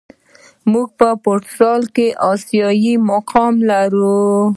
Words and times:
موږ 0.71 0.87
په 0.99 1.07
فوسال 1.23 1.81
کې 1.95 2.07
آسیايي 2.33 2.93
مقام 3.09 3.53
لرو. 3.69 4.21